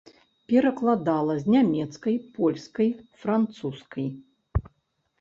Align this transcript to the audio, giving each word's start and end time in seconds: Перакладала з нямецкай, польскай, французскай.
Перакладала 0.51 1.33
з 1.43 1.53
нямецкай, 1.57 2.15
польскай, 2.39 2.89
французскай. 3.27 4.13